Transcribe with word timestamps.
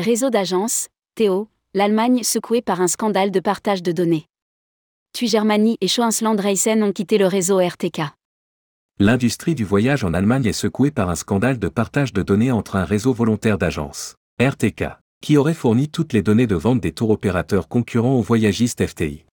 Réseau 0.00 0.30
d'agences, 0.30 0.88
Théo, 1.14 1.48
l'Allemagne 1.74 2.22
secouée 2.22 2.62
par 2.62 2.80
un 2.80 2.88
scandale 2.88 3.30
de 3.30 3.38
partage 3.38 3.82
de 3.82 3.92
données. 3.92 4.24
TUI 5.12 5.28
Germany 5.28 5.76
et 5.82 5.88
Schoensland 5.88 6.40
Reisen 6.40 6.82
ont 6.82 6.92
quitté 6.92 7.18
le 7.18 7.26
réseau 7.26 7.60
RTK. 7.60 8.00
L'industrie 8.98 9.54
du 9.54 9.62
voyage 9.62 10.02
en 10.02 10.14
Allemagne 10.14 10.46
est 10.46 10.54
secouée 10.54 10.90
par 10.90 11.10
un 11.10 11.16
scandale 11.16 11.58
de 11.58 11.68
partage 11.68 12.14
de 12.14 12.22
données 12.22 12.50
entre 12.50 12.76
un 12.76 12.86
réseau 12.86 13.12
volontaire 13.12 13.58
d'agences, 13.58 14.14
RTK, 14.40 14.84
qui 15.20 15.36
aurait 15.36 15.52
fourni 15.52 15.90
toutes 15.90 16.14
les 16.14 16.22
données 16.22 16.46
de 16.46 16.56
vente 16.56 16.80
des 16.80 16.92
tours 16.92 17.10
opérateurs 17.10 17.68
concurrents 17.68 18.14
aux 18.14 18.22
voyagistes 18.22 18.86
FTI. 18.86 19.26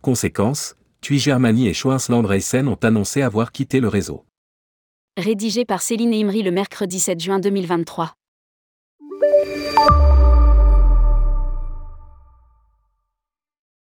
Conséquence, 0.00 0.76
TUI 1.02 1.18
Germany 1.18 1.68
et 1.68 1.74
Schoensland 1.74 2.24
Reisen 2.24 2.68
ont 2.68 2.80
annoncé 2.82 3.20
avoir 3.20 3.52
quitté 3.52 3.80
le 3.80 3.88
réseau. 3.88 4.24
Rédigé 5.18 5.66
par 5.66 5.82
Céline 5.82 6.14
Imri 6.14 6.42
le 6.42 6.52
mercredi 6.52 6.98
7 7.00 7.20
juin 7.20 7.38
2023. 7.38 8.14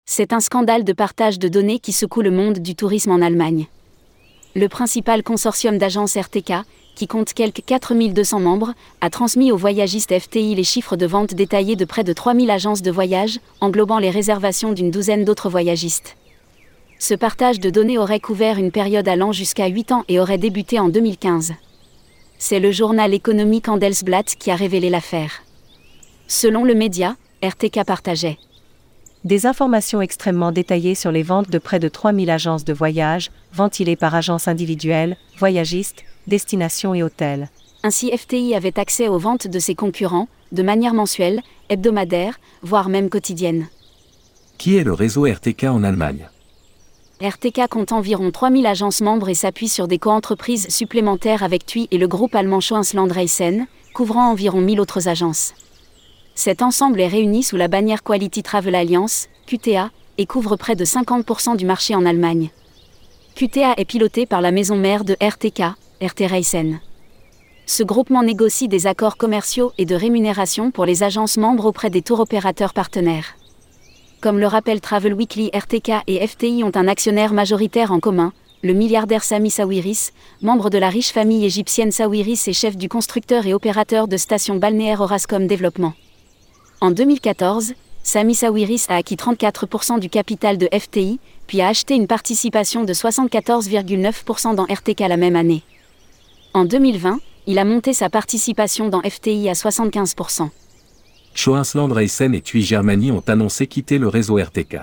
C'est 0.05 0.33
un 0.33 0.41
scandale 0.41 0.83
de 0.83 0.91
partage 0.91 1.39
de 1.39 1.47
données 1.47 1.79
qui 1.79 1.93
secoue 1.93 2.21
le 2.21 2.31
monde 2.31 2.59
du 2.59 2.75
tourisme 2.75 3.11
en 3.11 3.21
Allemagne. 3.21 3.67
Le 4.55 4.67
principal 4.67 5.23
consortium 5.23 5.77
d'agences 5.77 6.17
RTK, 6.17 6.53
qui 6.95 7.07
compte 7.07 7.31
quelques 7.31 7.63
4200 7.65 8.41
membres, 8.41 8.73
a 8.99 9.09
transmis 9.09 9.53
aux 9.53 9.57
voyagistes 9.57 10.19
FTI 10.19 10.55
les 10.55 10.65
chiffres 10.65 10.97
de 10.97 11.05
vente 11.05 11.35
détaillés 11.35 11.77
de 11.77 11.85
près 11.85 12.03
de 12.03 12.11
3000 12.11 12.51
agences 12.51 12.81
de 12.81 12.91
voyage, 12.91 13.39
englobant 13.61 13.99
les 13.99 14.09
réservations 14.09 14.73
d'une 14.73 14.91
douzaine 14.91 15.23
d'autres 15.23 15.49
voyagistes. 15.49 16.17
Ce 16.97 17.13
partage 17.13 17.61
de 17.61 17.69
données 17.69 17.97
aurait 17.97 18.19
couvert 18.19 18.57
une 18.57 18.71
période 18.71 19.07
allant 19.07 19.31
jusqu'à 19.31 19.67
8 19.67 19.93
ans 19.93 20.03
et 20.09 20.19
aurait 20.19 20.37
débuté 20.37 20.79
en 20.79 20.89
2015. 20.89 21.53
C'est 22.37 22.59
le 22.59 22.73
journal 22.73 23.13
économique 23.13 23.69
Handelsblatt 23.69 24.35
qui 24.37 24.51
a 24.51 24.55
révélé 24.55 24.89
l'affaire. 24.89 25.43
Selon 26.31 26.63
le 26.63 26.75
média, 26.75 27.15
RTK 27.41 27.83
partageait 27.85 28.37
des 29.25 29.47
informations 29.47 29.99
extrêmement 29.99 30.53
détaillées 30.53 30.95
sur 30.95 31.11
les 31.11 31.23
ventes 31.23 31.49
de 31.49 31.57
près 31.57 31.79
de 31.79 31.89
3000 31.89 32.29
agences 32.29 32.63
de 32.63 32.71
voyage, 32.71 33.31
ventilées 33.51 33.97
par 33.97 34.15
agences 34.15 34.47
individuelles, 34.47 35.17
voyagistes, 35.39 36.05
destinations 36.27 36.93
et 36.93 37.03
hôtels. 37.03 37.49
Ainsi 37.83 38.15
FTI 38.15 38.55
avait 38.55 38.79
accès 38.79 39.09
aux 39.09 39.17
ventes 39.17 39.47
de 39.47 39.59
ses 39.59 39.75
concurrents, 39.75 40.29
de 40.53 40.63
manière 40.63 40.93
mensuelle, 40.93 41.41
hebdomadaire, 41.67 42.39
voire 42.61 42.87
même 42.87 43.09
quotidienne. 43.09 43.67
Qui 44.57 44.77
est 44.77 44.85
le 44.85 44.93
réseau 44.93 45.25
RTK 45.25 45.63
en 45.65 45.83
Allemagne? 45.83 46.29
RTK 47.19 47.67
compte 47.69 47.91
environ 47.91 48.31
3000 48.31 48.67
agences 48.67 49.01
membres 49.01 49.27
et 49.27 49.35
s'appuie 49.35 49.67
sur 49.67 49.89
des 49.89 49.99
coentreprises 49.99 50.69
supplémentaires 50.69 51.43
avec 51.43 51.65
TUI 51.65 51.87
et 51.91 51.97
le 51.97 52.07
groupe 52.07 52.35
allemand 52.35 52.61
Schoensland 52.61 53.11
Reisen, 53.11 53.65
couvrant 53.93 54.29
environ 54.29 54.61
1000 54.61 54.79
autres 54.79 55.09
agences. 55.09 55.53
Cet 56.39 56.61
ensemble 56.61 57.01
est 57.01 57.07
réuni 57.09 57.43
sous 57.43 57.57
la 57.57 57.67
bannière 57.67 58.01
Quality 58.01 58.43
Travel 58.43 58.73
Alliance, 58.73 59.27
QTA, 59.45 59.91
et 60.17 60.25
couvre 60.25 60.55
près 60.55 60.77
de 60.77 60.85
50% 60.85 61.57
du 61.57 61.65
marché 61.65 61.95
en 61.95 62.05
Allemagne. 62.05 62.49
QTA 63.35 63.73
est 63.75 63.83
piloté 63.83 64.25
par 64.25 64.39
la 64.39 64.51
maison 64.51 64.77
mère 64.77 65.03
de 65.03 65.17
RTK, 65.19 65.63
RT 66.01 66.27
Reisen. 66.29 66.79
Ce 67.65 67.83
groupement 67.83 68.23
négocie 68.23 68.69
des 68.69 68.87
accords 68.87 69.17
commerciaux 69.17 69.73
et 69.77 69.83
de 69.83 69.95
rémunération 69.95 70.71
pour 70.71 70.85
les 70.85 71.03
agences 71.03 71.35
membres 71.35 71.65
auprès 71.65 71.89
des 71.89 72.01
tours 72.01 72.21
opérateurs 72.21 72.73
partenaires. 72.73 73.35
Comme 74.21 74.39
le 74.39 74.47
rappelle 74.47 74.79
Travel 74.79 75.15
Weekly, 75.15 75.49
RTK 75.53 75.91
et 76.07 76.25
FTI 76.25 76.63
ont 76.63 76.71
un 76.73 76.87
actionnaire 76.87 77.33
majoritaire 77.33 77.91
en 77.91 77.99
commun, 77.99 78.31
le 78.63 78.71
milliardaire 78.71 79.25
Sami 79.25 79.51
Sawiris, 79.51 80.13
membre 80.41 80.69
de 80.69 80.77
la 80.77 80.87
riche 80.87 81.11
famille 81.11 81.43
égyptienne 81.43 81.91
Sawiris 81.91 82.47
et 82.47 82.53
chef 82.53 82.77
du 82.77 82.87
constructeur 82.87 83.45
et 83.45 83.53
opérateur 83.53 84.07
de 84.07 84.15
stations 84.15 84.55
balnéaires 84.55 85.01
Orascom 85.01 85.45
Développement. 85.45 85.91
En 86.81 86.91
2014, 86.91 87.73
Sami 88.03 88.33
Sawiris 88.33 88.85
a 88.87 88.95
acquis 88.95 89.15
34% 89.15 89.99
du 89.99 90.09
capital 90.09 90.57
de 90.57 90.69
FTI, 90.71 91.19
puis 91.45 91.59
a 91.59 91.67
acheté 91.67 91.93
une 91.95 92.07
participation 92.07 92.85
de 92.85 92.93
74,9% 92.93 94.55
dans 94.55 94.63
RTK 94.63 95.01
la 95.01 95.17
même 95.17 95.35
année. 95.35 95.63
En 96.53 96.63
2020, 96.63 97.19
il 97.47 97.59
a 97.59 97.65
monté 97.65 97.91
sa 97.91 98.09
participation 98.09 98.87
dans 98.87 99.01
FTI 99.01 99.49
à 99.49 99.53
75%. 99.53 100.47
Schoensland 101.33 101.91
Reisen 101.91 102.33
et 102.33 102.41
TUI 102.41 102.63
Germany 102.63 103.11
ont 103.11 103.23
annoncé 103.27 103.67
quitter 103.67 103.97
le 103.97 104.07
réseau 104.07 104.37
RTK. 104.37 104.77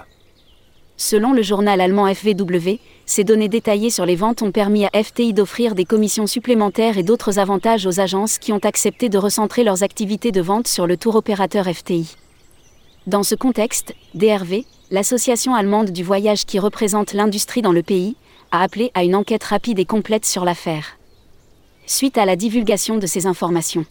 Selon 0.98 1.34
le 1.34 1.42
journal 1.42 1.80
allemand 1.82 2.12
FVW, 2.12 2.78
ces 3.04 3.22
données 3.22 3.50
détaillées 3.50 3.90
sur 3.90 4.06
les 4.06 4.16
ventes 4.16 4.40
ont 4.40 4.50
permis 4.50 4.86
à 4.86 5.02
FTI 5.02 5.34
d'offrir 5.34 5.74
des 5.74 5.84
commissions 5.84 6.26
supplémentaires 6.26 6.96
et 6.96 7.02
d'autres 7.02 7.38
avantages 7.38 7.86
aux 7.86 8.00
agences 8.00 8.38
qui 8.38 8.52
ont 8.52 8.64
accepté 8.64 9.10
de 9.10 9.18
recentrer 9.18 9.62
leurs 9.62 9.82
activités 9.82 10.32
de 10.32 10.40
vente 10.40 10.68
sur 10.68 10.86
le 10.86 10.96
tour 10.96 11.14
opérateur 11.16 11.66
FTI. 11.66 12.16
Dans 13.06 13.22
ce 13.22 13.34
contexte, 13.34 13.94
DRV, 14.14 14.64
l'association 14.90 15.54
allemande 15.54 15.90
du 15.90 16.02
voyage 16.02 16.46
qui 16.46 16.58
représente 16.58 17.12
l'industrie 17.12 17.62
dans 17.62 17.72
le 17.72 17.82
pays, 17.82 18.16
a 18.50 18.62
appelé 18.62 18.90
à 18.94 19.04
une 19.04 19.14
enquête 19.14 19.44
rapide 19.44 19.78
et 19.78 19.84
complète 19.84 20.24
sur 20.24 20.44
l'affaire. 20.44 20.96
Suite 21.86 22.16
à 22.16 22.24
la 22.24 22.36
divulgation 22.36 22.96
de 22.96 23.06
ces 23.06 23.26
informations. 23.26 23.84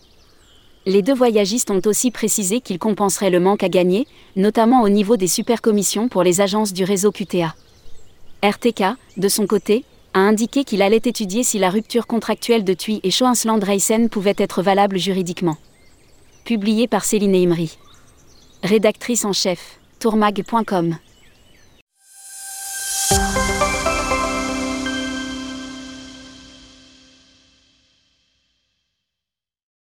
Les 0.87 1.01
deux 1.01 1.15
voyagistes 1.15 1.71
ont 1.71 1.81
aussi 1.85 2.11
précisé 2.11 2.61
qu'ils 2.61 2.77
compenseraient 2.77 3.31
le 3.31 3.39
manque 3.39 3.63
à 3.63 3.69
gagner, 3.69 4.07
notamment 4.35 4.83
au 4.83 4.89
niveau 4.89 5.17
des 5.17 5.27
supercommissions 5.27 6.09
pour 6.09 6.21
les 6.21 6.41
agences 6.41 6.73
du 6.73 6.83
réseau 6.83 7.11
QTA. 7.11 7.55
RTK, 8.43 8.83
de 9.17 9.27
son 9.27 9.47
côté, 9.47 9.83
a 10.13 10.19
indiqué 10.19 10.63
qu'il 10.63 10.83
allait 10.83 10.97
étudier 10.97 11.43
si 11.43 11.57
la 11.57 11.71
rupture 11.71 12.05
contractuelle 12.05 12.63
de 12.63 12.73
TUI 12.73 12.99
et 13.03 13.09
Schoensland 13.09 13.63
Reisen 13.63 14.09
pouvait 14.09 14.35
être 14.37 14.61
valable 14.61 14.99
juridiquement. 14.99 15.57
Publié 16.45 16.87
par 16.87 17.03
Céline 17.03 17.35
Imri. 17.35 17.79
Rédactrice 18.61 19.25
en 19.25 19.33
chef, 19.33 19.79
tourmag.com. 19.99 20.97